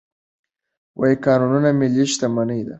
[1.23, 2.69] کانونه ملي شتمني ده.